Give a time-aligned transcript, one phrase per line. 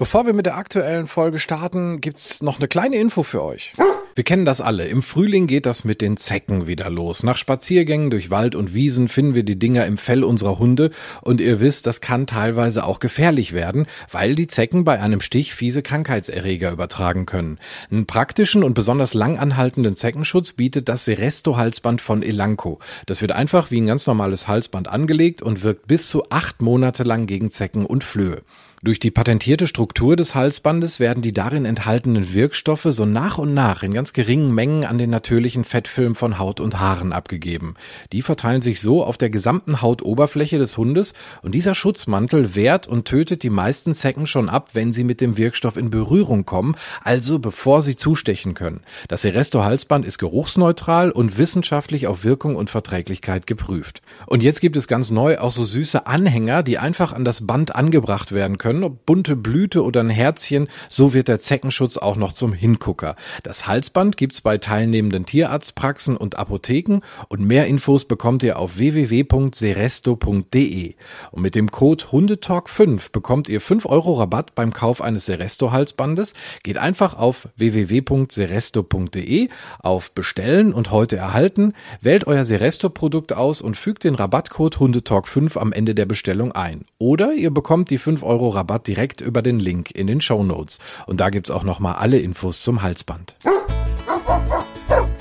[0.00, 3.72] Bevor wir mit der aktuellen Folge starten, gibt's noch eine kleine Info für euch.
[4.14, 4.86] Wir kennen das alle.
[4.86, 7.24] Im Frühling geht das mit den Zecken wieder los.
[7.24, 10.92] Nach Spaziergängen durch Wald und Wiesen finden wir die Dinger im Fell unserer Hunde
[11.22, 15.52] und ihr wisst, das kann teilweise auch gefährlich werden, weil die Zecken bei einem Stich
[15.52, 17.58] fiese Krankheitserreger übertragen können.
[17.90, 22.78] Einen praktischen und besonders lang anhaltenden Zeckenschutz bietet das Seresto-Halsband von Elanco.
[23.06, 27.02] Das wird einfach wie ein ganz normales Halsband angelegt und wirkt bis zu acht Monate
[27.02, 28.42] lang gegen Zecken und Flöhe.
[28.84, 33.82] Durch die patentierte Struktur des Halsbandes werden die darin enthaltenen Wirkstoffe so nach und nach
[33.82, 37.74] in ganz geringen Mengen an den natürlichen Fettfilm von Haut und Haaren abgegeben.
[38.12, 43.06] Die verteilen sich so auf der gesamten Hautoberfläche des Hundes und dieser Schutzmantel wehrt und
[43.06, 47.40] tötet die meisten Zecken schon ab, wenn sie mit dem Wirkstoff in Berührung kommen, also
[47.40, 48.82] bevor sie zustechen können.
[49.08, 54.02] Das Seresto Halsband ist geruchsneutral und wissenschaftlich auf Wirkung und Verträglichkeit geprüft.
[54.26, 57.74] Und jetzt gibt es ganz neu auch so süße Anhänger, die einfach an das Band
[57.74, 62.16] angebracht werden können können, ob bunte Blüte oder ein Herzchen, so wird der Zeckenschutz auch
[62.16, 63.16] noch zum Hingucker.
[63.42, 70.94] Das Halsband gibt's bei teilnehmenden Tierarztpraxen und Apotheken und mehr Infos bekommt ihr auf www.seresto.de.
[71.30, 76.34] Und mit dem Code Hundetalk5 bekommt ihr 5 Euro Rabatt beim Kauf eines Seresto Halsbandes.
[76.62, 81.72] Geht einfach auf www.seresto.de auf Bestellen und heute erhalten,
[82.02, 86.84] wählt euer Seresto Produkt aus und fügt den Rabattcode Hundetalk5 am Ende der Bestellung ein.
[86.98, 90.78] Oder ihr bekommt die 5 Euro Rabatt direkt über den Link in den Show Notes.
[91.06, 93.36] Und da gibt's auch nochmal alle Infos zum Halsband.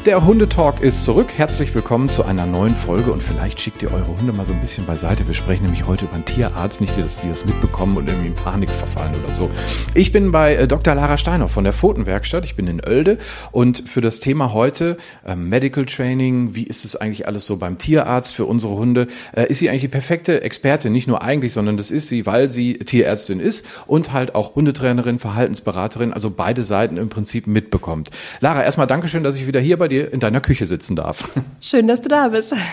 [0.07, 1.33] Der Hundetalk ist zurück.
[1.35, 4.61] Herzlich willkommen zu einer neuen Folge und vielleicht schickt ihr eure Hunde mal so ein
[4.61, 5.27] bisschen beiseite.
[5.27, 8.33] Wir sprechen nämlich heute über einen Tierarzt, nicht, dass die das mitbekommen und irgendwie in
[8.33, 9.49] Panik verfallen oder so.
[9.95, 10.95] Ich bin bei äh, Dr.
[10.95, 12.45] Lara Steiner von der Pfotenwerkstatt.
[12.45, 13.17] Ich bin in Oelde
[13.51, 17.77] und für das Thema heute äh, Medical Training, wie ist es eigentlich alles so beim
[17.77, 21.75] Tierarzt für unsere Hunde, äh, ist sie eigentlich die perfekte Expertin, nicht nur eigentlich, sondern
[21.75, 26.95] das ist sie, weil sie Tierärztin ist und halt auch Hundetrainerin, Verhaltensberaterin, also beide Seiten
[26.95, 28.09] im Prinzip mitbekommt.
[28.39, 31.31] Lara, erstmal Dankeschön, dass ich wieder hier bei dir dir in deiner Küche sitzen darf.
[31.61, 32.53] Schön, dass du da bist.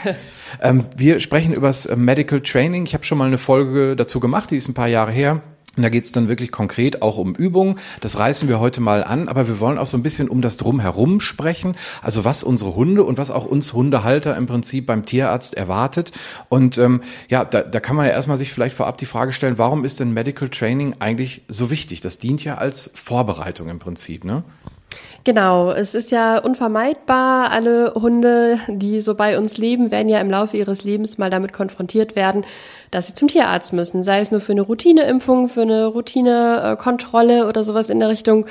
[0.62, 2.86] Ähm, wir sprechen über das äh, Medical Training.
[2.86, 5.42] Ich habe schon mal eine Folge dazu gemacht, die ist ein paar Jahre her.
[5.76, 7.80] Und da geht es dann wirklich konkret auch um Übungen.
[8.00, 10.56] Das reißen wir heute mal an, aber wir wollen auch so ein bisschen um das
[10.56, 11.74] Drumherum sprechen.
[12.02, 16.12] Also was unsere Hunde und was auch uns Hundehalter im Prinzip beim Tierarzt erwartet.
[16.48, 19.58] Und ähm, ja, da, da kann man ja erstmal sich vielleicht vorab die Frage stellen,
[19.58, 22.00] warum ist denn Medical Training eigentlich so wichtig?
[22.00, 24.44] Das dient ja als Vorbereitung im Prinzip, ne?
[25.24, 27.50] Genau, es ist ja unvermeidbar.
[27.50, 31.54] Alle Hunde, die so bei uns leben, werden ja im Laufe ihres Lebens mal damit
[31.54, 32.44] konfrontiert werden,
[32.90, 34.02] dass sie zum Tierarzt müssen.
[34.02, 38.44] Sei es nur für eine Routineimpfung, für eine Routinekontrolle oder sowas in der Richtung.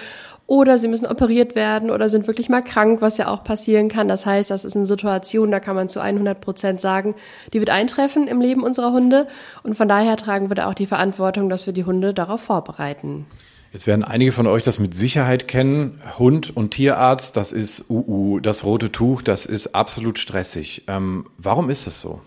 [0.48, 4.08] Oder sie müssen operiert werden oder sind wirklich mal krank, was ja auch passieren kann.
[4.08, 7.14] Das heißt, das ist eine Situation, da kann man zu 100 Prozent sagen,
[7.54, 9.28] die wird eintreffen im Leben unserer Hunde.
[9.62, 13.28] Und von daher tragen wir da auch die Verantwortung, dass wir die Hunde darauf vorbereiten.
[13.74, 16.00] Jetzt werden einige von euch das mit Sicherheit kennen.
[16.20, 20.84] Hund und Tierarzt, das ist UU, das rote Tuch, das ist absolut stressig.
[20.88, 22.22] Ähm, warum ist das so?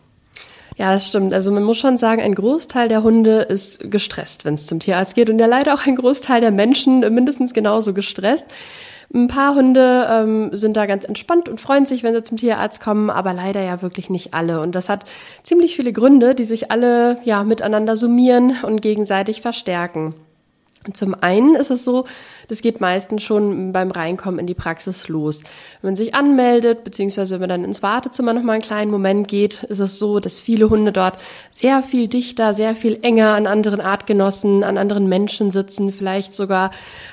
[0.77, 1.33] Ja, das stimmt.
[1.33, 5.15] Also man muss schon sagen, ein Großteil der Hunde ist gestresst, wenn es zum Tierarzt
[5.15, 5.31] geht.
[5.31, 8.47] Und ja leider auch ein Großteil der Menschen mindestens genauso gestresst.
[9.15, 12.81] Ein paar Hunde ähm, sind da ganz entspannt und freuen sich, wenn sie zum Tierarzt
[12.81, 14.61] kommen, aber leider ja wirklich nicht alle.
[14.61, 15.05] Und das hat
[15.45, 20.17] ziemlich viele Gründe, die sich alle ja miteinander summieren und gegenseitig verstärken.
[20.93, 22.05] Zum einen ist es so,
[22.49, 25.43] das geht meistens schon beim Reinkommen in die Praxis los.
[25.81, 29.29] Wenn man sich anmeldet, beziehungsweise wenn man dann ins Wartezimmer noch mal einen kleinen Moment
[29.29, 31.15] geht, ist es so, dass viele Hunde dort
[31.53, 36.71] sehr viel dichter, sehr viel enger an anderen Artgenossen, an anderen Menschen sitzen, vielleicht sogar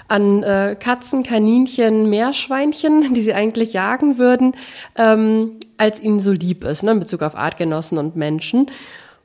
[0.07, 4.53] an äh, Katzen, Kaninchen, Meerschweinchen, die sie eigentlich jagen würden,
[4.95, 8.67] ähm, als ihnen so lieb ist, ne, in Bezug auf Artgenossen und Menschen.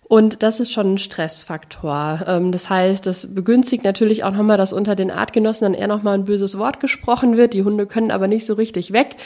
[0.09, 2.25] Und das ist schon ein Stressfaktor.
[2.27, 6.15] Ähm, das heißt, das begünstigt natürlich auch nochmal, dass unter den Artgenossen dann eher nochmal
[6.15, 7.53] ein böses Wort gesprochen wird.
[7.53, 9.17] Die Hunde können aber nicht so richtig weg.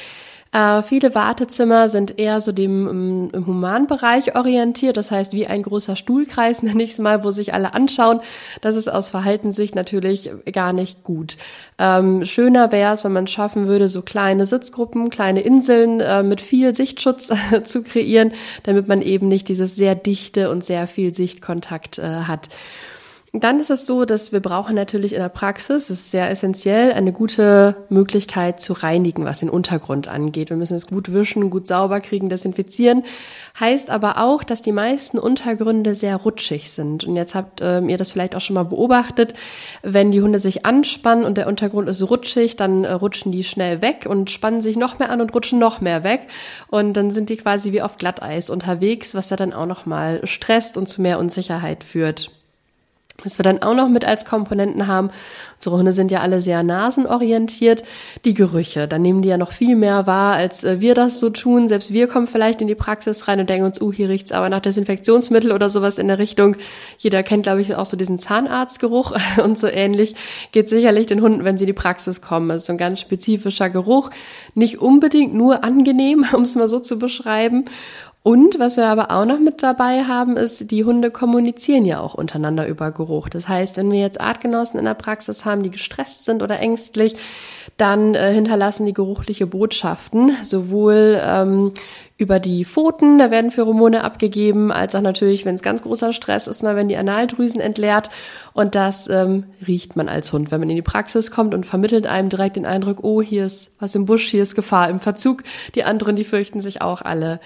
[0.52, 5.62] Äh, viele Wartezimmer sind eher so dem im, im Humanbereich orientiert, das heißt wie ein
[5.62, 8.20] großer Stuhlkreis, nenne ich es mal, wo sich alle anschauen.
[8.60, 11.38] Das ist aus Verhaltenssicht natürlich gar nicht gut.
[11.78, 16.43] Ähm, schöner wäre es, wenn man schaffen würde, so kleine Sitzgruppen, kleine Inseln äh, mit
[16.43, 17.32] viel Sichtschutz
[17.64, 18.32] zu kreieren,
[18.64, 22.50] damit man eben nicht dieses sehr dichte und sehr viel Sichtkontakt äh, hat.
[23.34, 26.93] Dann ist es so, dass wir brauchen natürlich in der Praxis, das ist sehr essentiell,
[26.93, 30.50] eine gute Möglichkeit zu reinigen, was den Untergrund angeht.
[30.50, 33.05] Wir müssen es gut wischen, gut sauber kriegen, desinfizieren.
[33.58, 37.05] Heißt aber auch, dass die meisten Untergründe sehr rutschig sind.
[37.05, 39.32] Und jetzt habt ähm, ihr das vielleicht auch schon mal beobachtet.
[39.82, 43.81] Wenn die Hunde sich anspannen und der Untergrund ist rutschig, dann äh, rutschen die schnell
[43.81, 46.28] weg und spannen sich noch mehr an und rutschen noch mehr weg.
[46.69, 50.76] Und dann sind die quasi wie auf Glatteis unterwegs, was ja dann auch nochmal stresst
[50.76, 52.31] und zu mehr Unsicherheit führt.
[53.24, 55.10] Was wir dann auch noch mit als Komponenten haben,
[55.56, 57.84] unsere Hunde sind ja alle sehr nasenorientiert,
[58.24, 58.88] die Gerüche.
[58.88, 61.69] Da nehmen die ja noch viel mehr wahr, als äh, wir das so tun.
[61.69, 64.48] Selbst wir kommen vielleicht in die Praxis rein und denken uns, uh, hier riecht's aber
[64.48, 66.56] nach Desinfektionsmittel oder sowas in der Richtung.
[66.98, 70.16] Jeder kennt, glaube ich, auch so diesen Zahnarztgeruch und so ähnlich
[70.50, 72.48] geht sicherlich den Hunden, wenn sie in die Praxis kommen.
[72.48, 74.10] Das ist so ein ganz spezifischer Geruch.
[74.54, 77.66] Nicht unbedingt nur angenehm, um es mal so zu beschreiben.
[78.24, 82.14] Und was wir aber auch noch mit dabei haben, ist, die Hunde kommunizieren ja auch
[82.14, 83.28] untereinander über Geruch.
[83.28, 87.16] Das heißt, wenn wir jetzt Artgenossen in der Praxis haben, die gestresst sind oder ängstlich,
[87.78, 91.72] dann äh, hinterlassen die geruchliche Botschaften, sowohl ähm,
[92.16, 96.46] über die Pfoten, da werden Pheromone abgegeben, als auch natürlich, wenn es ganz großer Stress
[96.46, 98.08] ist, dann werden die Analdrüsen entleert.
[98.52, 102.06] Und das ähm, riecht man als Hund, wenn man in die Praxis kommt und vermittelt
[102.06, 105.42] einem direkt den Eindruck, oh, hier ist was im Busch, hier ist Gefahr im Verzug.
[105.75, 107.40] Die anderen, die fürchten sich auch alle.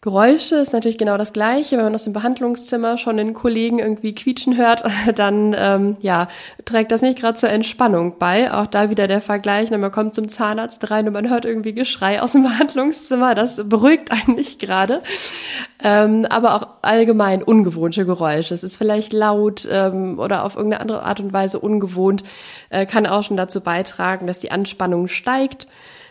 [0.00, 1.76] Geräusche ist natürlich genau das Gleiche.
[1.76, 4.84] Wenn man aus dem Behandlungszimmer schon den Kollegen irgendwie quietschen hört,
[5.16, 6.28] dann ähm, ja,
[6.64, 8.52] trägt das nicht gerade zur Entspannung bei.
[8.52, 11.72] Auch da wieder der Vergleich, ne, man kommt zum Zahnarzt rein und man hört irgendwie
[11.74, 13.34] Geschrei aus dem Behandlungszimmer.
[13.34, 15.02] Das beruhigt einen nicht gerade.
[15.82, 18.54] Ähm, aber auch allgemein ungewohnte Geräusche.
[18.54, 22.22] Es ist vielleicht laut ähm, oder auf irgendeine andere Art und Weise ungewohnt,
[22.70, 25.66] äh, kann auch schon dazu beitragen, dass die Anspannung steigt.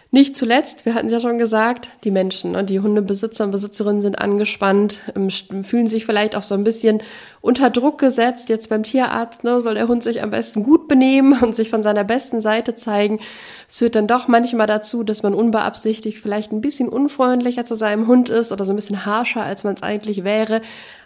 [0.09, 4.01] Nicht zuletzt, wir hatten es ja schon gesagt, die Menschen und die Hundebesitzer und Besitzerinnen
[4.01, 5.29] sind angespannt, ähm,
[5.63, 7.01] fühlen sich vielleicht auch so ein bisschen
[7.41, 8.47] unter Druck gesetzt.
[8.47, 11.83] Jetzt beim Tierarzt ne, soll der Hund sich am besten gut benehmen und sich von
[11.83, 13.19] seiner besten Seite zeigen.
[13.67, 18.07] Es führt dann doch manchmal dazu, dass man unbeabsichtigt vielleicht ein bisschen unfreundlicher zu seinem
[18.07, 20.61] Hund ist oder so ein bisschen harscher, als man es eigentlich wäre,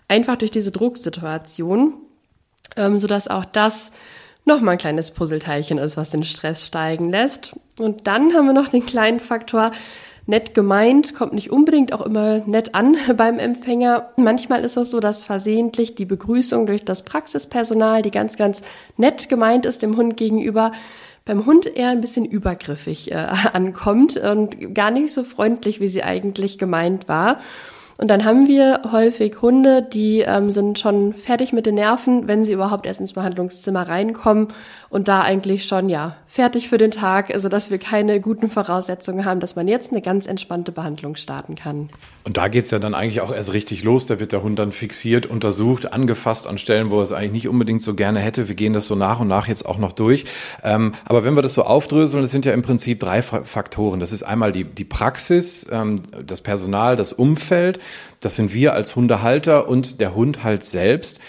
[0.07, 1.95] einfach durch diese Drucksituation,
[2.77, 3.91] ähm, sodass auch das
[4.45, 7.55] nochmal ein kleines Puzzleteilchen ist, was den Stress steigen lässt.
[7.79, 9.71] Und dann haben wir noch den kleinen Faktor,
[10.27, 14.09] nett gemeint, kommt nicht unbedingt auch immer nett an beim Empfänger.
[14.17, 18.61] Manchmal ist es so, dass versehentlich die Begrüßung durch das Praxispersonal, die ganz, ganz
[18.97, 20.71] nett gemeint ist dem Hund gegenüber,
[21.25, 23.15] beim Hund eher ein bisschen übergriffig äh,
[23.53, 27.39] ankommt und gar nicht so freundlich, wie sie eigentlich gemeint war.
[28.01, 32.43] Und dann haben wir häufig Hunde, die ähm, sind schon fertig mit den Nerven, wenn
[32.43, 34.47] sie überhaupt erst ins Behandlungszimmer reinkommen
[34.89, 39.23] und da eigentlich schon, ja, fertig für den Tag, also dass wir keine guten Voraussetzungen
[39.25, 41.89] haben, dass man jetzt eine ganz entspannte Behandlung starten kann.
[42.23, 44.05] Und da geht's ja dann eigentlich auch erst richtig los.
[44.05, 47.47] Da wird der Hund dann fixiert, untersucht, angefasst an Stellen, wo er es eigentlich nicht
[47.49, 48.47] unbedingt so gerne hätte.
[48.47, 50.25] Wir gehen das so nach und nach jetzt auch noch durch.
[50.63, 53.99] Ähm, aber wenn wir das so aufdröseln, das sind ja im Prinzip drei Faktoren.
[53.99, 57.79] Das ist einmal die, die Praxis, ähm, das Personal, das Umfeld.
[58.19, 61.19] Das sind wir als Hundehalter und der Hund halt selbst.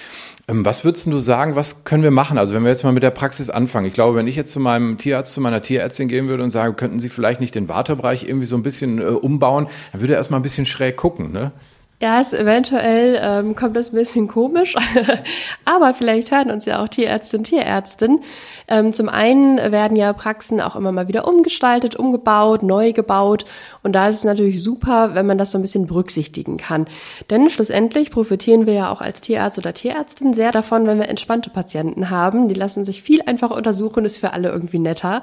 [0.49, 2.39] Ähm, was würdest du sagen, was können wir machen?
[2.39, 3.87] Also wenn wir jetzt mal mit der Praxis anfangen.
[3.87, 6.75] Ich glaube, wenn ich jetzt zu meinem Tierarzt, zu meiner Tierärztin gehen würde und sage,
[6.75, 10.19] könnten Sie vielleicht nicht den Wartebereich irgendwie so ein bisschen äh, umbauen, dann würde er
[10.19, 11.53] erstmal ein bisschen schräg gucken, ne?
[12.03, 14.75] Ja, es eventuell ähm, kommt das ein bisschen komisch,
[15.65, 18.19] aber vielleicht hören uns ja auch Tierärzte und Tierärztinnen.
[18.67, 23.45] Ähm, zum einen werden ja Praxen auch immer mal wieder umgestaltet, umgebaut, neu gebaut
[23.85, 26.89] und da ist es natürlich super, wenn man das so ein bisschen berücksichtigen kann.
[27.31, 31.51] Denn schlussendlich profitieren wir ja auch als Tierarzt oder Tierärztin sehr davon, wenn wir entspannte
[31.51, 32.49] Patienten haben.
[32.49, 35.23] Die lassen sich viel einfacher untersuchen, ist für alle irgendwie netter.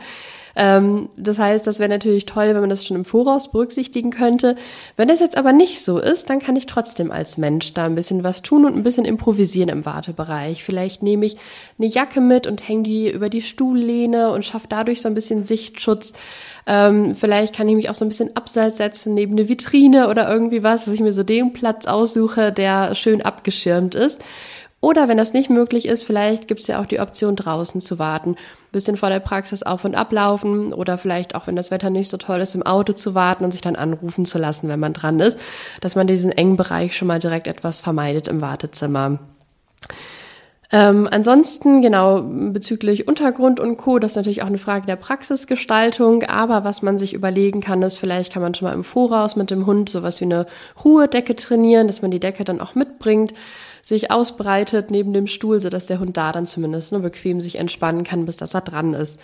[0.55, 4.55] Ähm, das heißt, das wäre natürlich toll, wenn man das schon im Voraus berücksichtigen könnte.
[4.95, 7.95] Wenn das jetzt aber nicht so ist, dann kann ich trotzdem als Mensch da ein
[7.95, 10.63] bisschen was tun und ein bisschen improvisieren im Wartebereich.
[10.63, 11.37] Vielleicht nehme ich
[11.77, 15.43] eine Jacke mit und hänge die über die Stuhllehne und schaffe dadurch so ein bisschen
[15.43, 16.13] Sichtschutz.
[16.65, 20.29] Ähm, vielleicht kann ich mich auch so ein bisschen abseits setzen, neben eine Vitrine oder
[20.29, 24.23] irgendwie was, dass ich mir so den Platz aussuche, der schön abgeschirmt ist.
[24.81, 27.99] Oder wenn das nicht möglich ist, vielleicht gibt es ja auch die Option, draußen zu
[27.99, 28.31] warten.
[28.31, 32.09] Ein bisschen vor der Praxis auf und ablaufen oder vielleicht auch, wenn das Wetter nicht
[32.09, 34.93] so toll ist, im Auto zu warten und sich dann anrufen zu lassen, wenn man
[34.93, 35.37] dran ist,
[35.81, 39.19] dass man diesen engen Bereich schon mal direkt etwas vermeidet im Wartezimmer.
[40.71, 46.23] Ähm, ansonsten, genau, bezüglich Untergrund und Co., das ist natürlich auch eine Frage der Praxisgestaltung,
[46.23, 49.49] aber was man sich überlegen kann, ist, vielleicht kann man schon mal im Voraus mit
[49.49, 50.45] dem Hund sowas wie eine
[50.85, 53.33] Ruhedecke trainieren, dass man die Decke dann auch mitbringt
[53.81, 58.03] sich ausbreitet neben dem Stuhl, sodass der Hund da dann zumindest nur bequem sich entspannen
[58.03, 59.19] kann, bis das er dran ist.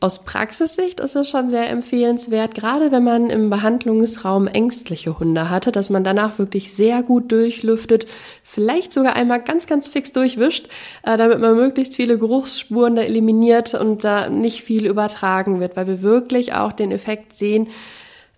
[0.00, 5.72] Aus Praxissicht ist es schon sehr empfehlenswert, gerade wenn man im Behandlungsraum ängstliche Hunde hatte,
[5.72, 8.06] dass man danach wirklich sehr gut durchlüftet,
[8.44, 10.68] vielleicht sogar einmal ganz, ganz fix durchwischt,
[11.02, 15.88] äh, damit man möglichst viele Geruchsspuren da eliminiert und da nicht viel übertragen wird, weil
[15.88, 17.66] wir wirklich auch den Effekt sehen,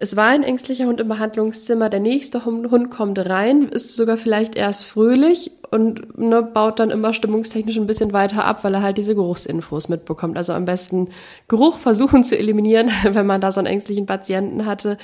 [0.02, 1.90] Es war ein ängstlicher Hund im Behandlungszimmer.
[1.90, 7.12] Der nächste Hund kommt rein, ist sogar vielleicht erst fröhlich und ne, baut dann immer
[7.12, 10.38] stimmungstechnisch ein bisschen weiter ab, weil er halt diese Geruchsinfos mitbekommt.
[10.38, 11.08] Also am besten
[11.48, 14.96] Geruch versuchen zu eliminieren, wenn man da so einen ängstlichen Patienten hatte.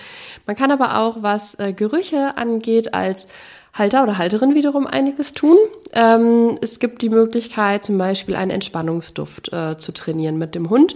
[0.47, 3.29] Man kann aber auch, was äh, Gerüche angeht, als
[3.75, 5.59] Halter oder Halterin wiederum einiges tun.
[5.93, 10.95] Ähm, es gibt die Möglichkeit, zum Beispiel einen Entspannungsduft äh, zu trainieren mit dem Hund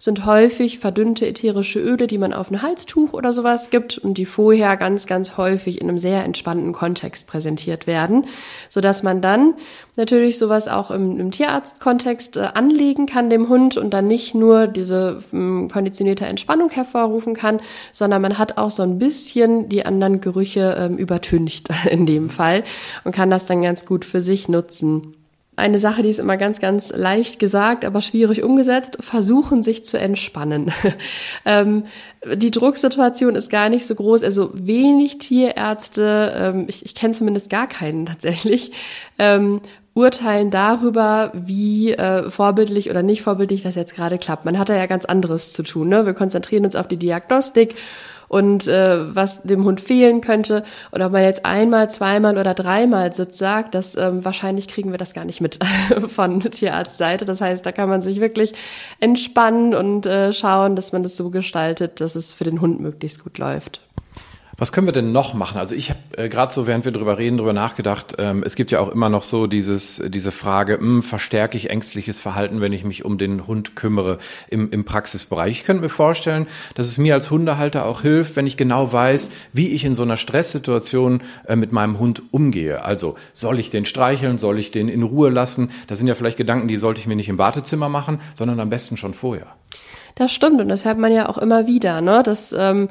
[0.00, 4.24] sind häufig verdünnte ätherische Öle, die man auf ein Halstuch oder sowas gibt und die
[4.24, 8.24] vorher ganz, ganz häufig in einem sehr entspannten Kontext präsentiert werden,
[8.70, 9.54] so dass man dann
[9.96, 14.66] natürlich sowas auch im, im Tierarztkontext äh, anlegen kann dem Hund und dann nicht nur
[14.66, 17.60] diese ähm, konditionierte Entspannung hervorrufen kann,
[17.92, 22.64] sondern man hat auch so ein bisschen die anderen Gerüche ähm, übertüncht in dem Fall
[23.04, 25.14] und kann das dann ganz gut für sich nutzen
[25.60, 29.98] eine Sache, die ist immer ganz, ganz leicht gesagt, aber schwierig umgesetzt, versuchen sich zu
[29.98, 30.72] entspannen.
[31.44, 31.84] ähm,
[32.34, 37.50] die Drucksituation ist gar nicht so groß, also wenig Tierärzte, ähm, ich, ich kenne zumindest
[37.50, 38.72] gar keinen tatsächlich,
[39.18, 39.60] ähm,
[39.94, 44.44] urteilen darüber, wie äh, vorbildlich oder nicht vorbildlich das jetzt gerade klappt.
[44.44, 45.88] Man hat da ja ganz anderes zu tun.
[45.88, 46.06] Ne?
[46.06, 47.74] Wir konzentrieren uns auf die Diagnostik
[48.30, 50.62] und äh, was dem Hund fehlen könnte.
[50.92, 54.98] Und ob man jetzt einmal, zweimal oder dreimal Sitz sagt, das ähm, wahrscheinlich kriegen wir
[54.98, 55.58] das gar nicht mit
[56.06, 57.24] von Tierarztseite.
[57.24, 58.52] Das heißt, da kann man sich wirklich
[59.00, 63.24] entspannen und äh, schauen, dass man das so gestaltet, dass es für den Hund möglichst
[63.24, 63.80] gut läuft.
[64.60, 65.58] Was können wir denn noch machen?
[65.58, 68.16] Also ich habe äh, gerade so, während wir drüber reden, drüber nachgedacht.
[68.18, 71.70] Ähm, es gibt ja auch immer noch so dieses, diese Frage: mh, hm, Verstärke ich
[71.70, 74.18] ängstliches Verhalten, wenn ich mich um den Hund kümmere
[74.50, 75.52] im, im Praxisbereich?
[75.52, 79.30] Ich könnte mir vorstellen, dass es mir als Hundehalter auch hilft, wenn ich genau weiß,
[79.54, 82.84] wie ich in so einer Stresssituation äh, mit meinem Hund umgehe.
[82.84, 85.70] Also soll ich den streicheln, soll ich den in Ruhe lassen?
[85.86, 88.68] Das sind ja vielleicht Gedanken, die sollte ich mir nicht im Wartezimmer machen, sondern am
[88.68, 89.46] besten schon vorher.
[90.16, 92.22] Das stimmt und das hört man ja auch immer wieder, ne?
[92.22, 92.90] Dass ähm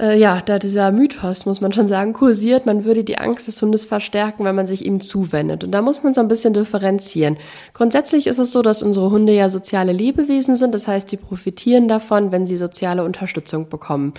[0.00, 3.60] äh, ja, da dieser Mythos, muss man schon sagen, kursiert, man würde die Angst des
[3.60, 5.62] Hundes verstärken, wenn man sich ihm zuwendet.
[5.62, 7.36] Und da muss man so ein bisschen differenzieren.
[7.74, 10.74] Grundsätzlich ist es so, dass unsere Hunde ja soziale Lebewesen sind.
[10.74, 14.14] Das heißt, die profitieren davon, wenn sie soziale Unterstützung bekommen.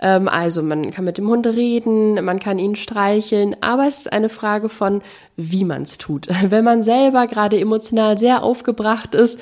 [0.00, 4.12] Ähm, also man kann mit dem Hund reden, man kann ihn streicheln, aber es ist
[4.12, 5.02] eine Frage von,
[5.36, 6.28] wie man es tut.
[6.48, 9.40] Wenn man selber gerade emotional sehr aufgebracht ist,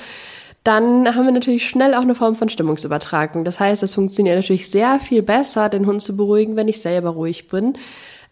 [0.63, 3.45] dann haben wir natürlich schnell auch eine Form von Stimmungsübertragung.
[3.45, 7.11] Das heißt, es funktioniert natürlich sehr viel besser, den Hund zu beruhigen, wenn ich selber
[7.11, 7.77] ruhig bin.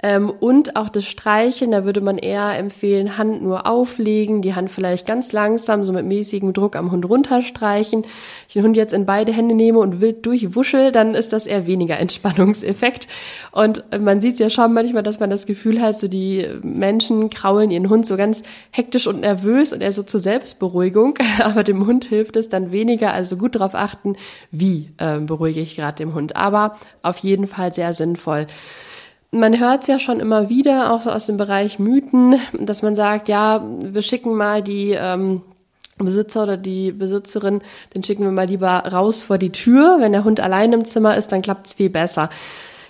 [0.06, 4.70] Ähm, und auch das Streicheln, da würde man eher empfehlen, Hand nur auflegen, die Hand
[4.70, 8.04] vielleicht ganz langsam, so mit mäßigem Druck am Hund runterstreichen.
[8.04, 8.10] Wenn
[8.48, 11.66] ich den Hund jetzt in beide Hände nehme und wild durchwuschel, dann ist das eher
[11.66, 13.08] weniger Entspannungseffekt.
[13.52, 17.32] Und man sieht es ja schon manchmal, dass man das Gefühl hat, so die Menschen
[17.32, 21.16] kraulen ihren Hund so ganz hektisch und nervös und er so zur Selbstberuhigung.
[21.40, 23.12] Aber dem Hund hilft es dann weniger.
[23.12, 24.18] Also gut darauf achten,
[24.52, 26.36] wie äh, beruhige ich gerade den Hund.
[26.36, 28.46] Aber auf jeden Fall sehr sinnvoll
[29.36, 32.96] man hört es ja schon immer wieder, auch so aus dem Bereich Mythen, dass man
[32.96, 35.42] sagt, ja, wir schicken mal die ähm,
[35.98, 37.62] Besitzer oder die Besitzerin,
[37.94, 39.98] den schicken wir mal lieber raus vor die Tür.
[40.00, 42.30] Wenn der Hund allein im Zimmer ist, dann klappt es viel besser.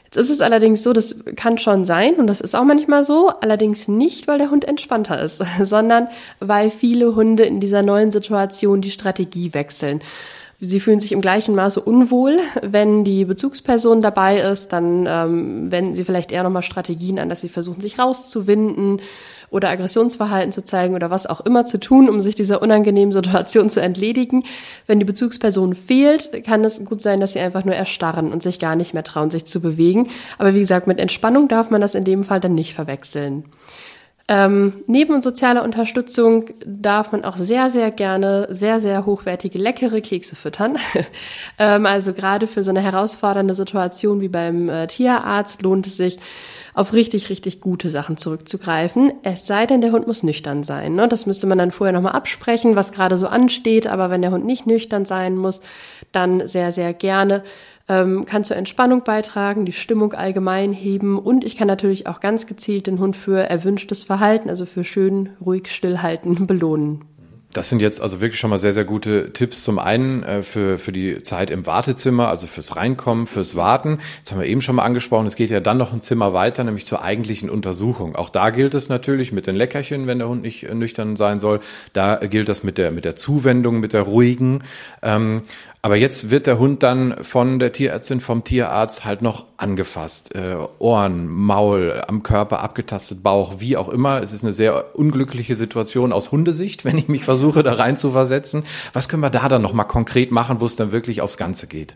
[0.05, 3.29] Jetzt ist es allerdings so, das kann schon sein und das ist auch manchmal so,
[3.41, 6.07] allerdings nicht, weil der Hund entspannter ist, sondern
[6.39, 10.01] weil viele Hunde in dieser neuen Situation die Strategie wechseln.
[10.59, 12.39] Sie fühlen sich im gleichen Maße unwohl.
[12.61, 17.41] Wenn die Bezugsperson dabei ist, dann ähm, wenden sie vielleicht eher nochmal Strategien an, dass
[17.41, 19.01] sie versuchen, sich rauszuwinden
[19.49, 23.69] oder Aggressionsverhalten zu zeigen oder was auch immer zu tun, um sich dieser unangenehmen Situation
[23.69, 24.43] zu entledigen.
[24.87, 28.59] Wenn die Bezugsperson fehlt, kann es gut sein, dass sie einfach nur erstarren und sich
[28.59, 30.09] gar nicht mehr trauen, sich zu bewegen.
[30.37, 33.45] Aber wie gesagt, mit Entspannung darf man das in dem Fall dann nicht verwechseln.
[34.27, 40.35] Ähm, neben sozialer Unterstützung darf man auch sehr, sehr gerne sehr, sehr hochwertige, leckere Kekse
[40.35, 40.77] füttern.
[41.59, 46.17] ähm, also gerade für so eine herausfordernde Situation wie beim äh, Tierarzt lohnt es sich,
[46.75, 49.13] auf richtig, richtig gute Sachen zurückzugreifen.
[49.23, 50.95] Es sei denn, der Hund muss nüchtern sein.
[50.95, 51.07] Ne?
[51.07, 53.87] Das müsste man dann vorher nochmal absprechen, was gerade so ansteht.
[53.87, 55.61] Aber wenn der Hund nicht nüchtern sein muss,
[56.11, 57.43] dann sehr, sehr gerne
[57.87, 62.47] ähm, kann zur Entspannung beitragen, die Stimmung allgemein heben und ich kann natürlich auch ganz
[62.47, 67.05] gezielt den Hund für erwünschtes Verhalten, also für schön ruhig stillhalten, belohnen.
[67.55, 69.63] Das sind jetzt also wirklich schon mal sehr, sehr gute Tipps.
[69.63, 73.99] Zum einen äh, für, für die Zeit im Wartezimmer, also fürs Reinkommen, fürs Warten.
[74.21, 75.25] Das haben wir eben schon mal angesprochen.
[75.25, 78.17] Es geht ja dann noch ein Zimmer weiter, nämlich zur eigentlichen Untersuchung.
[78.17, 81.39] Auch da gilt es natürlich mit den Leckerchen, wenn der Hund nicht äh, nüchtern sein
[81.39, 81.61] soll.
[81.93, 84.61] Da gilt das mit der, mit der Zuwendung, mit der ruhigen.
[85.01, 85.43] Ähm,
[85.85, 90.33] aber jetzt wird der Hund dann von der Tierärztin, vom Tierarzt halt noch angefasst.
[90.33, 94.19] Äh, Ohren, Maul, am Körper abgetastet, Bauch, wie auch immer.
[94.23, 98.09] Es ist eine sehr unglückliche Situation aus Hundesicht, wenn ich mich versuche, da rein zu
[98.09, 98.63] versetzen.
[98.93, 101.95] Was können wir da dann nochmal konkret machen, wo es dann wirklich aufs Ganze geht?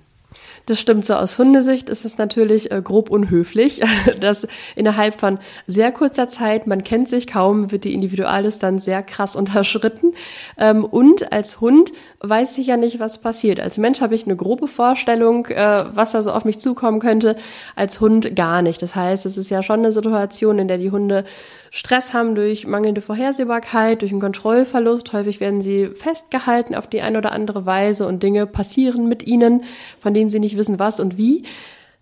[0.69, 1.15] Das stimmt so.
[1.15, 3.81] Aus Hundesicht ist es natürlich äh, grob unhöflich,
[4.19, 9.35] dass innerhalb von sehr kurzer Zeit, man kennt sich kaum, wird die Individualdistanz sehr krass
[9.35, 10.13] unterschritten.
[10.59, 13.59] Ähm, und als Hund weiß ich ja nicht, was passiert.
[13.59, 17.35] Als Mensch habe ich eine grobe Vorstellung, äh, was da so auf mich zukommen könnte.
[17.75, 18.83] Als Hund gar nicht.
[18.83, 21.23] Das heißt, es ist ja schon eine Situation, in der die Hunde
[21.71, 25.13] Stress haben durch mangelnde Vorhersehbarkeit, durch einen Kontrollverlust.
[25.13, 29.63] Häufig werden sie festgehalten auf die eine oder andere Weise und Dinge passieren mit ihnen,
[29.99, 31.43] von denen sie nicht wissen, was und wie.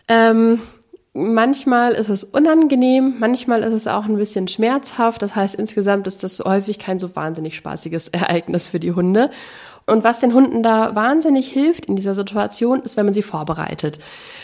[0.08, 0.60] Ähm,
[1.14, 5.22] manchmal ist es unangenehm, manchmal ist es auch ein bisschen schmerzhaft.
[5.22, 9.32] Das heißt, insgesamt ist das häufig kein so wahnsinnig spaßiges Ereignis für die Hunde.
[9.90, 14.00] Und was den Hunden da wahnsinnig hilft in dieser Situation, ist, wenn man sie vorbereitet.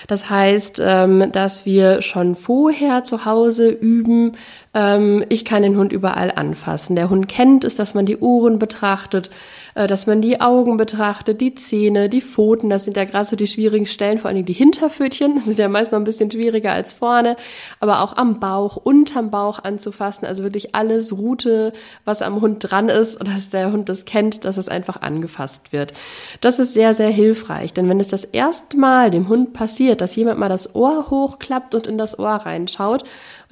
[0.08, 4.38] Das heißt, ähm, dass wir schon vorher zu Hause üben,
[4.74, 6.96] ähm, ich kann den Hund überall anfassen.
[6.96, 9.30] Der Hund kennt es, dass man die Ohren betrachtet,
[9.76, 13.36] äh, dass man die Augen betrachtet, die Zähne, die Pfoten, das sind ja gerade so
[13.36, 16.32] die schwierigen Stellen, vor allen Dingen die Hinterpfötchen, das sind ja meist noch ein bisschen
[16.32, 17.36] schwieriger als vorne,
[17.80, 21.74] aber auch am Bauch, unterm Bauch anzufassen, also wirklich alles Rute,
[22.06, 25.94] was am Hund dran ist dass der Hund das kennt, dass es einfach angefasst wird.
[26.42, 30.16] Das ist sehr, sehr hilfreich, denn wenn es das erste Mal dem Hund passiert, dass
[30.16, 33.04] jemand mal das Ohr hochklappt und in das Ohr reinschaut,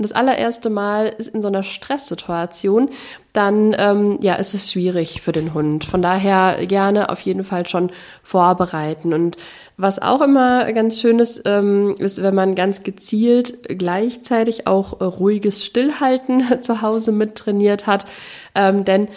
[0.01, 2.89] und das allererste Mal ist in so einer Stresssituation,
[3.34, 5.84] dann ähm, ja, ist es schwierig für den Hund.
[5.84, 7.91] Von daher gerne auf jeden Fall schon
[8.24, 9.13] vorbereiten.
[9.13, 9.38] Und
[9.77, 15.63] was auch immer ganz schön ist, ähm, ist, wenn man ganz gezielt gleichzeitig auch ruhiges
[15.63, 18.08] Stillhalten zu Hause mittrainiert hat.
[18.55, 19.08] Ähm, denn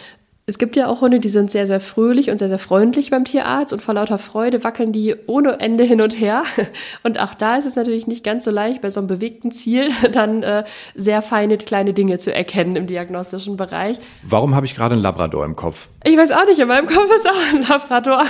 [0.47, 3.25] es gibt ja auch Hunde, die sind sehr, sehr fröhlich und sehr, sehr freundlich beim
[3.25, 6.43] Tierarzt und vor lauter Freude wackeln die ohne Ende hin und her.
[7.03, 9.91] Und auch da ist es natürlich nicht ganz so leicht, bei so einem bewegten Ziel
[10.13, 13.99] dann äh, sehr feine kleine Dinge zu erkennen im diagnostischen Bereich.
[14.23, 15.89] Warum habe ich gerade einen Labrador im Kopf?
[16.05, 18.25] Ich weiß auch nicht, in meinem Kopf ist auch ein Labrador.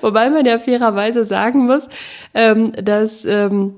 [0.00, 1.88] Wobei man ja fairerweise sagen muss,
[2.32, 3.26] ähm, dass...
[3.26, 3.74] Ähm,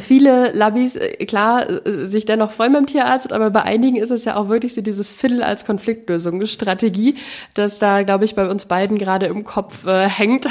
[0.00, 4.24] viele Labis, äh, klar, äh, sich dennoch freuen beim Tierarzt, aber bei einigen ist es
[4.24, 7.16] ja auch wirklich so dieses Fiddle als Konfliktlösungsstrategie,
[7.54, 10.46] das da, glaube ich, bei uns beiden gerade im Kopf äh, hängt.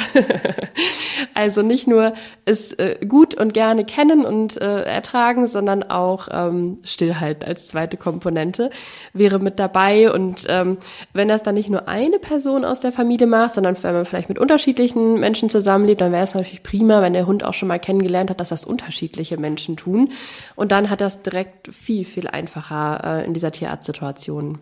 [1.34, 2.14] also nicht nur
[2.46, 7.98] es äh, gut und gerne kennen und äh, ertragen, sondern auch ähm, stillhalten als zweite
[7.98, 8.70] Komponente
[9.14, 10.12] wäre mit dabei.
[10.12, 10.78] Und ähm,
[11.14, 14.30] wenn das dann nicht nur eine Person aus der Familie macht, sondern wenn man vielleicht
[14.30, 17.80] mit unterschiedlichen Menschen zusammenlebt, dann wäre es natürlich prima, wenn der Hund auch schon mal
[17.80, 20.12] kennengelernt hat, dass das unterschiedliche unterschiedliche Menschen tun.
[20.56, 24.60] Und dann hat das direkt viel, viel einfacher äh, in dieser Tierarztsituation.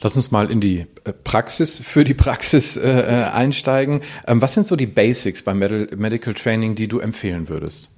[0.00, 4.00] Lass uns mal in die äh, Praxis, für die Praxis äh, äh, einsteigen.
[4.26, 7.88] Ähm, was sind so die Basics beim Medical Training, die du empfehlen würdest?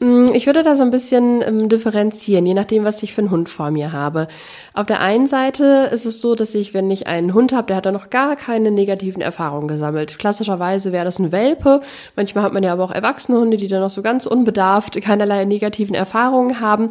[0.00, 3.30] Mm, ich würde da so ein bisschen ähm, differenzieren, je nachdem, was ich für einen
[3.30, 4.28] Hund vor mir habe.
[4.72, 7.76] Auf der einen Seite ist es so, dass ich, wenn ich einen Hund habe, der
[7.76, 10.18] hat da noch gar keine negativen Erfahrungen gesammelt.
[10.18, 11.82] Klassischerweise wäre das ein Welpe.
[12.16, 15.44] Manchmal hat man ja aber auch erwachsene Hunde, die da noch so ganz unbedarft keinerlei
[15.44, 16.88] negativen Erfahrungen haben.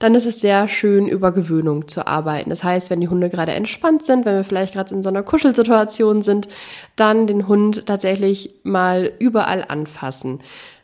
[0.00, 2.50] Dann ist es sehr schön, über Gewöhnung zu arbeiten.
[2.50, 5.22] Das heißt, wenn die Hunde gerade entspannt sind, wenn wir vielleicht gerade in so einer
[5.22, 6.48] Kuschelsituation sind,
[6.96, 10.40] dann den Hund tatsächlich mal überall anfassen.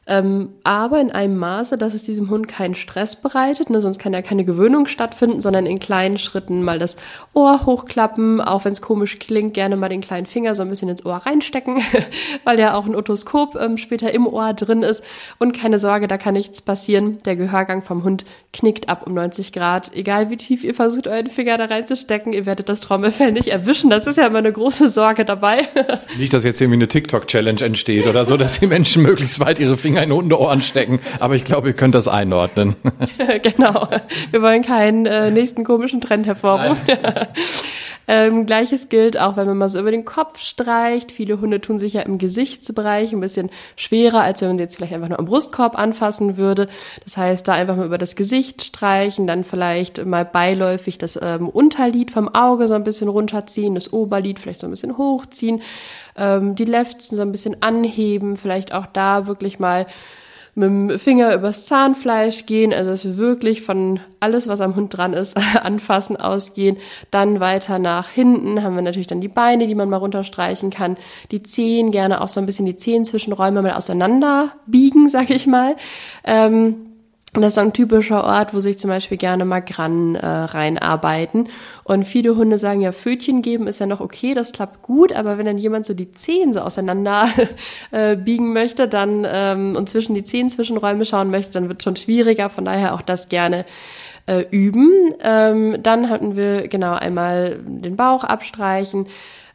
[0.06, 4.12] Ähm, aber in einem Maße, dass es diesem Hund keinen Stress bereitet, ne, sonst kann
[4.12, 6.96] ja keine Gewöhnung stattfinden, sondern in kleinen Schritten mal das
[7.32, 10.90] Ohr hochklappen, auch wenn es komisch klingt, gerne mal den kleinen Finger so ein bisschen
[10.90, 11.78] ins Ohr reinstecken,
[12.44, 15.02] weil ja auch ein Otoskop ähm, später im Ohr drin ist.
[15.38, 17.18] Und keine Sorge, da kann nichts passieren.
[17.24, 19.94] Der Gehörgang vom Hund knickt ab um 90 Grad.
[19.94, 23.88] Egal wie tief ihr versucht, euren Finger da reinzustecken, ihr werdet das Trommelfell nicht erwischen.
[23.88, 25.66] Das ist ja immer eine große Sorge dabei.
[26.18, 29.76] nicht, dass jetzt irgendwie eine TikTok-Challenge entsteht oder so, dass die Menschen möglichst weit ihre
[29.76, 32.74] Finger Finger in Hundeohren stecken, aber ich glaube, ihr könnt das einordnen.
[33.42, 33.88] genau.
[34.32, 36.84] Wir wollen keinen äh, nächsten komischen Trend hervorrufen.
[38.06, 41.10] Ähm, Gleiches gilt auch, wenn man mal so über den Kopf streicht.
[41.10, 44.76] Viele Hunde tun sich ja im Gesichtsbereich ein bisschen schwerer, als wenn man sie jetzt
[44.76, 46.68] vielleicht einfach nur am Brustkorb anfassen würde.
[47.04, 51.48] Das heißt, da einfach mal über das Gesicht streichen, dann vielleicht mal beiläufig das ähm,
[51.48, 55.62] Unterlid vom Auge so ein bisschen runterziehen, das Oberlid vielleicht so ein bisschen hochziehen,
[56.16, 59.86] ähm, die Lefzen so ein bisschen anheben, vielleicht auch da wirklich mal
[60.56, 64.96] mit dem Finger übers Zahnfleisch gehen, also dass wir wirklich von alles, was am Hund
[64.96, 66.76] dran ist, anfassen, ausgehen.
[67.10, 70.96] Dann weiter nach hinten haben wir natürlich dann die Beine, die man mal runterstreichen kann.
[71.32, 75.74] Die Zehen, gerne auch so ein bisschen die Zehenzwischenräume mal auseinander biegen, sag ich mal.
[76.22, 76.93] Ähm,
[77.42, 81.48] das ist ein typischer Ort, wo sich zum Beispiel gerne mal Gran äh, reinarbeiten.
[81.82, 85.36] Und viele Hunde sagen ja, Fötchen geben ist ja noch okay, das klappt gut, aber
[85.36, 87.28] wenn dann jemand so die Zehen so auseinander
[87.90, 92.50] äh, biegen möchte, dann ähm, und zwischen die Zehenzwischenräume schauen möchte, dann wird schon schwieriger.
[92.50, 93.66] Von daher auch das gerne
[94.26, 94.92] äh, üben.
[95.20, 99.06] Ähm, dann hatten wir genau einmal den Bauch abstreichen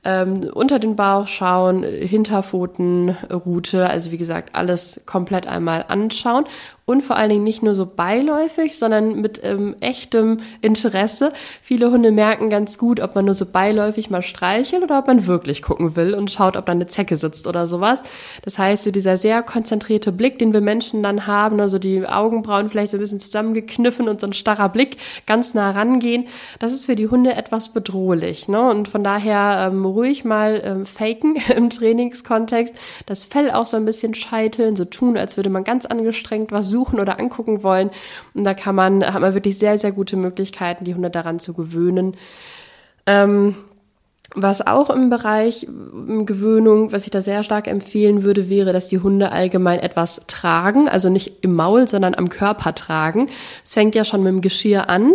[0.04, 6.46] ähm, unter den Bauch schauen, Hinterpfotenroute, also wie gesagt, alles komplett einmal anschauen
[6.90, 11.32] und vor allen Dingen nicht nur so beiläufig, sondern mit ähm, echtem Interesse.
[11.62, 15.28] Viele Hunde merken ganz gut, ob man nur so beiläufig mal streichelt oder ob man
[15.28, 18.02] wirklich gucken will und schaut, ob da eine Zecke sitzt oder sowas.
[18.42, 22.70] Das heißt, so dieser sehr konzentrierte Blick, den wir Menschen dann haben, also die Augenbrauen
[22.70, 24.98] vielleicht so ein bisschen zusammengekniffen und so ein starrer Blick
[25.28, 26.26] ganz nah rangehen,
[26.58, 28.48] das ist für die Hunde etwas bedrohlich.
[28.48, 28.68] Ne?
[28.68, 32.74] Und von daher ähm, ruhig mal ähm, faken im Trainingskontext,
[33.06, 36.68] das Fell auch so ein bisschen scheiteln, so tun, als würde man ganz angestrengt was
[36.72, 37.92] suchen suchen oder angucken wollen.
[38.34, 41.54] Und da kann man, hat man wirklich sehr, sehr gute Möglichkeiten, die Hunde daran zu
[41.54, 42.16] gewöhnen.
[43.06, 43.56] Ähm,
[44.36, 45.68] was auch im Bereich
[46.26, 50.88] Gewöhnung, was ich da sehr stark empfehlen würde, wäre, dass die Hunde allgemein etwas tragen,
[50.88, 53.30] also nicht im Maul, sondern am Körper tragen.
[53.66, 55.14] Es fängt ja schon mit dem Geschirr an,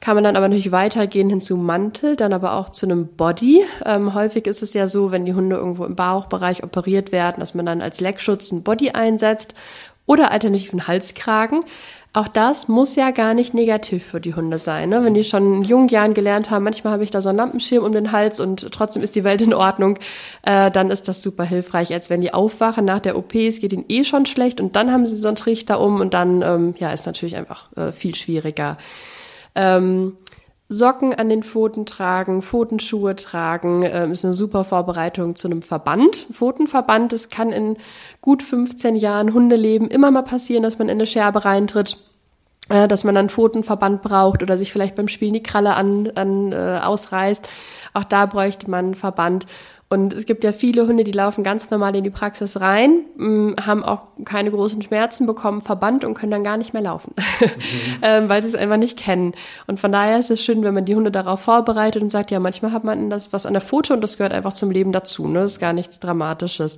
[0.00, 3.64] kann man dann aber natürlich weitergehen hin zu Mantel, dann aber auch zu einem Body.
[3.84, 7.54] Ähm, häufig ist es ja so, wenn die Hunde irgendwo im Bauchbereich operiert werden, dass
[7.54, 9.54] man dann als Leckschutz ein Body einsetzt
[10.06, 11.64] oder alternativ einen Halskragen.
[12.16, 14.88] Auch das muss ja gar nicht negativ für die Hunde sein.
[14.90, 15.02] Ne?
[15.02, 17.82] Wenn die schon in jungen Jahren gelernt haben, manchmal habe ich da so einen Lampenschirm
[17.82, 19.98] um den Hals und trotzdem ist die Welt in Ordnung,
[20.42, 23.72] äh, dann ist das super hilfreich, als wenn die aufwachen nach der OP, es geht
[23.72, 26.74] ihnen eh schon schlecht und dann haben sie so einen Trichter um und dann ähm,
[26.78, 28.78] ja, ist natürlich einfach äh, viel schwieriger.
[29.56, 30.16] Ähm,
[30.74, 36.26] Socken an den Pfoten tragen, Pfotenschuhe tragen, äh, ist eine super Vorbereitung zu einem Verband.
[36.32, 37.76] Pfotenverband, das kann in
[38.20, 41.98] gut 15 Jahren Hundeleben immer mal passieren, dass man in eine Scherbe reintritt,
[42.68, 46.52] äh, dass man einen Pfotenverband braucht oder sich vielleicht beim Spielen die Kralle an, an
[46.52, 47.48] äh, ausreißt.
[47.94, 49.46] Auch da bräuchte man einen Verband.
[49.94, 53.52] Und es gibt ja viele Hunde, die laufen ganz normal in die Praxis rein, mm,
[53.64, 57.48] haben auch keine großen Schmerzen, bekommen Verband und können dann gar nicht mehr laufen, mhm.
[58.02, 59.34] ähm, weil sie es einfach nicht kennen.
[59.68, 62.40] Und von daher ist es schön, wenn man die Hunde darauf vorbereitet und sagt, ja,
[62.40, 65.28] manchmal hat man das was an der Pfote und das gehört einfach zum Leben dazu.
[65.28, 65.38] Ne?
[65.40, 66.76] Das ist gar nichts Dramatisches.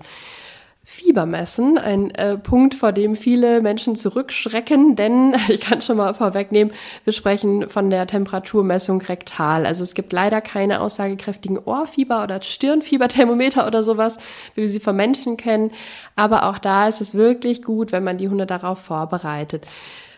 [0.88, 6.14] Fieber messen, ein äh, Punkt, vor dem viele Menschen zurückschrecken, denn ich kann schon mal
[6.14, 6.72] vorwegnehmen,
[7.02, 9.66] wir sprechen von der Temperaturmessung rektal.
[9.66, 14.16] Also es gibt leider keine aussagekräftigen Ohrfieber- oder Stirnfieberthermometer oder sowas,
[14.54, 15.72] wie wir sie von Menschen kennen.
[16.14, 19.66] Aber auch da ist es wirklich gut, wenn man die Hunde darauf vorbereitet.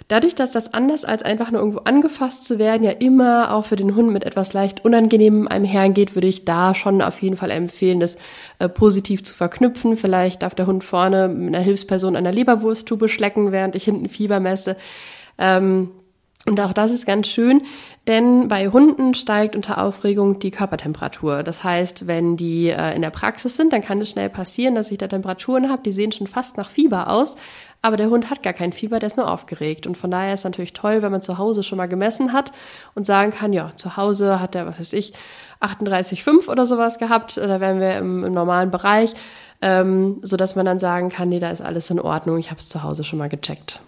[0.08, 3.76] Dadurch, dass das anders als einfach nur irgendwo angefasst zu werden, ja immer auch für
[3.76, 8.00] den Hund mit etwas leicht Unangenehmem einhergeht, würde ich da schon auf jeden Fall empfehlen,
[8.00, 8.16] das
[8.58, 9.98] äh, positiv zu verknüpfen.
[9.98, 14.08] Vielleicht darf der Hund vorne mit einer Hilfsperson an der Leberwursttube schlecken, während ich hinten
[14.08, 14.76] Fieber messe.
[15.36, 15.90] Ähm,
[16.48, 17.62] und auch das ist ganz schön,
[18.06, 21.42] denn bei Hunden steigt unter Aufregung die Körpertemperatur.
[21.42, 24.90] Das heißt, wenn die äh, in der Praxis sind, dann kann es schnell passieren, dass
[24.90, 27.36] ich da Temperaturen habe, die sehen schon fast nach Fieber aus,
[27.82, 29.86] aber der Hund hat gar kein Fieber, der ist nur aufgeregt.
[29.86, 32.50] Und von daher ist es natürlich toll, wenn man zu Hause schon mal gemessen hat
[32.94, 35.12] und sagen kann, ja, zu Hause hat er, was weiß ich,
[35.60, 37.36] 38,5 oder sowas gehabt.
[37.36, 39.12] Da wären wir im, im normalen Bereich,
[39.60, 42.38] ähm, so dass man dann sagen kann, nee, da ist alles in Ordnung.
[42.38, 43.80] Ich habe es zu Hause schon mal gecheckt.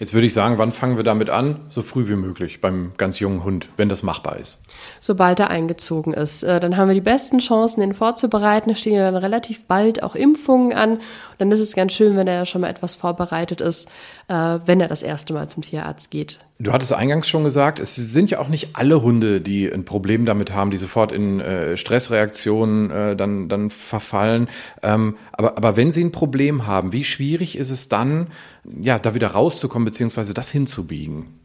[0.00, 1.60] Jetzt würde ich sagen, wann fangen wir damit an?
[1.68, 4.58] So früh wie möglich beim ganz jungen Hund, wenn das machbar ist.
[4.98, 6.42] Sobald er eingezogen ist.
[6.42, 8.74] Äh, dann haben wir die besten Chancen, ihn vorzubereiten.
[8.74, 10.92] Stehen ja dann relativ bald auch Impfungen an.
[10.92, 11.00] Und
[11.36, 13.88] dann ist es ganz schön, wenn er ja schon mal etwas vorbereitet ist,
[14.28, 16.40] äh, wenn er das erste Mal zum Tierarzt geht.
[16.58, 20.26] Du hattest eingangs schon gesagt, es sind ja auch nicht alle Hunde, die ein Problem
[20.26, 24.48] damit haben, die sofort in äh, Stressreaktionen dann, dann verfallen.
[24.82, 28.28] Ähm, aber, aber wenn sie ein Problem haben, wie schwierig ist es dann,
[28.64, 31.40] ja, da wieder rauszukommen, beziehungsweise das hinzubiegen?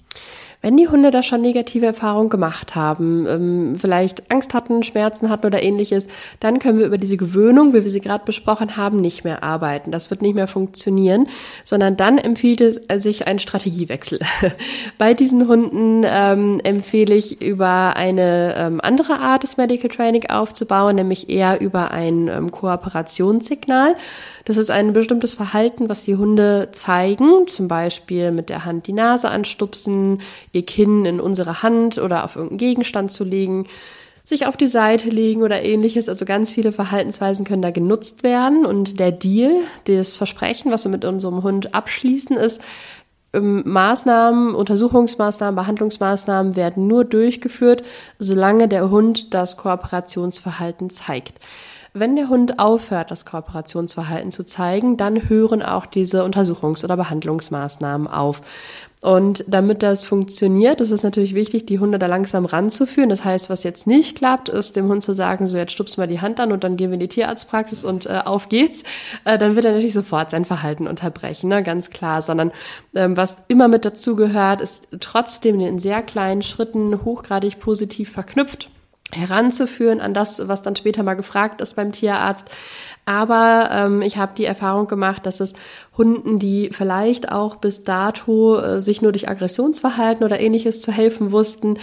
[0.66, 5.46] Wenn die Hunde da schon negative Erfahrungen gemacht haben, ähm, vielleicht Angst hatten, Schmerzen hatten
[5.46, 6.08] oder ähnliches,
[6.40, 9.92] dann können wir über diese Gewöhnung, wie wir sie gerade besprochen haben, nicht mehr arbeiten.
[9.92, 11.28] Das wird nicht mehr funktionieren,
[11.64, 14.18] sondern dann empfiehlt es sich ein Strategiewechsel.
[14.98, 20.96] Bei diesen Hunden ähm, empfehle ich über eine ähm, andere Art des Medical Training aufzubauen,
[20.96, 23.96] nämlich eher über ein ähm, Kooperationssignal.
[24.46, 28.94] Das ist ein bestimmtes Verhalten, was die Hunde zeigen, zum Beispiel mit der Hand die
[28.94, 30.22] Nase anstupsen,
[30.56, 33.68] ihr Kinn in unsere Hand oder auf irgendeinen Gegenstand zu legen,
[34.24, 36.10] sich auf die Seite legen oder ähnliches.
[36.10, 38.66] Also ganz viele Verhaltensweisen können da genutzt werden.
[38.66, 42.60] Und der Deal, das Versprechen, was wir mit unserem Hund abschließen, ist,
[43.34, 47.84] ähm, Maßnahmen, Untersuchungsmaßnahmen, Behandlungsmaßnahmen werden nur durchgeführt,
[48.18, 51.40] solange der Hund das Kooperationsverhalten zeigt.
[51.98, 58.10] Wenn der Hund aufhört, das Kooperationsverhalten zu zeigen, dann hören auch diese Untersuchungs- oder Behandlungsmaßnahmen
[58.10, 58.42] auf.
[59.02, 63.08] Und damit das funktioniert, ist es natürlich wichtig, die Hunde da langsam ranzuführen.
[63.08, 66.06] Das heißt, was jetzt nicht klappt, ist dem Hund zu sagen, so jetzt stupst mal
[66.06, 68.84] die Hand an und dann gehen wir in die Tierarztpraxis und äh, auf geht's.
[69.24, 71.64] Äh, dann wird er natürlich sofort sein Verhalten unterbrechen, ne?
[71.64, 72.22] ganz klar.
[72.22, 72.52] Sondern
[72.94, 78.70] ähm, was immer mit dazu gehört, ist trotzdem in sehr kleinen Schritten hochgradig positiv verknüpft
[79.12, 82.50] heranzuführen an das, was dann später mal gefragt ist beim Tierarzt.
[83.06, 85.54] Aber ähm, ich habe die Erfahrung gemacht, dass es
[85.96, 91.32] Hunden, die vielleicht auch bis dato äh, sich nur durch Aggressionsverhalten oder ähnliches zu helfen
[91.32, 91.78] wussten,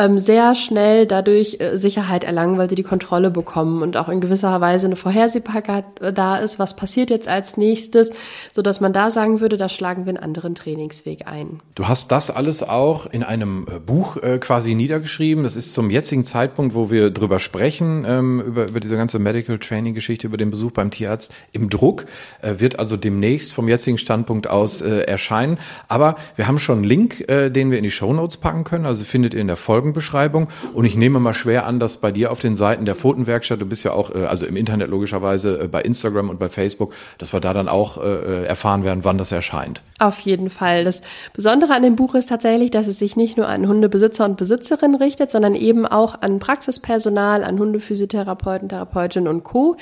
[0.00, 4.22] ähm, sehr schnell dadurch äh, Sicherheit erlangen, weil sie die Kontrolle bekommen und auch in
[4.22, 8.10] gewisser Weise eine Vorhersehbarkeit äh, da ist, was passiert jetzt als nächstes,
[8.52, 11.60] so dass man da sagen würde, da schlagen wir einen anderen Trainingsweg ein.
[11.74, 15.44] Du hast das alles auch in einem äh, Buch äh, quasi niedergeschrieben.
[15.44, 19.58] Das ist zum jetzigen Zeitpunkt, wo wir drüber sprechen, ähm, über, über diese ganze Medical
[19.58, 22.06] Training Geschichte, über den Besuch beim Tierarzt im Druck,
[22.40, 25.58] äh, wird also demnächst vom jetzigen Standpunkt aus äh, erscheinen.
[25.88, 28.86] Aber wir haben schon einen Link, den wir in die Show Notes packen können.
[28.86, 30.48] Also findet ihr in der Folge Folgenbeschreibung.
[30.74, 33.66] Und ich nehme mal schwer an, dass bei dir auf den Seiten der Pfotenwerkstatt, du
[33.66, 37.32] bist ja auch, äh, also im Internet logischerweise, äh, bei Instagram und bei Facebook, dass
[37.32, 39.82] wir da dann auch äh, erfahren werden, wann das erscheint.
[39.98, 40.84] Auf jeden Fall.
[40.84, 44.36] Das Besondere an dem Buch ist tatsächlich, dass es sich nicht nur an Hundebesitzer und
[44.36, 49.76] Besitzerinnen richtet, sondern eben auch an Praxispersonal, an Hundephysiotherapeuten, Therapeutinnen und Co.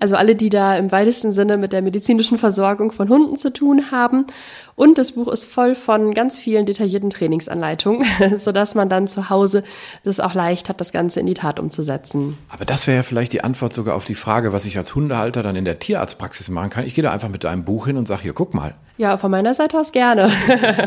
[0.00, 3.90] Also alle, die da im weitesten Sinne mit der medizinischen Versorgung von Hunden zu tun
[3.90, 4.26] haben.
[4.74, 8.06] Und das Buch ist voll von ganz vielen detaillierten Trainingsanleitungen,
[8.38, 9.62] sodass man dann zu Hause
[10.02, 12.38] das auch leicht hat, das Ganze in die Tat umzusetzen.
[12.48, 15.42] Aber das wäre ja vielleicht die Antwort sogar auf die Frage, was ich als Hundehalter
[15.42, 16.86] dann in der Tierarztpraxis machen kann.
[16.86, 18.74] Ich gehe da einfach mit deinem Buch hin und sage, hier, guck mal.
[19.00, 20.30] Ja, von meiner Seite aus gerne.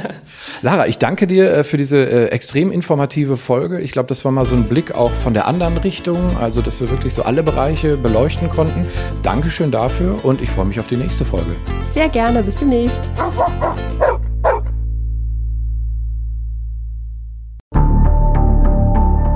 [0.61, 3.79] Lara, ich danke dir äh, für diese äh, extrem informative Folge.
[3.81, 6.79] Ich glaube, das war mal so ein Blick auch von der anderen Richtung, also dass
[6.79, 8.85] wir wirklich so alle Bereiche beleuchten konnten.
[9.23, 11.55] Dankeschön dafür und ich freue mich auf die nächste Folge.
[11.89, 13.09] Sehr gerne, bis demnächst.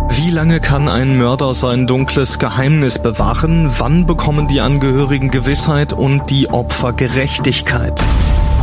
[0.09, 3.71] Wie lange kann ein Mörder sein dunkles Geheimnis bewahren?
[3.79, 7.99] Wann bekommen die Angehörigen Gewissheit und die Opfer Gerechtigkeit?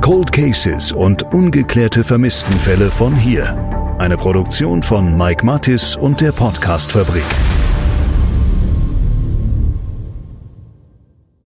[0.00, 3.56] Cold Cases und ungeklärte Vermisstenfälle von hier.
[3.98, 7.24] Eine Produktion von Mike Mattis und der Podcastfabrik.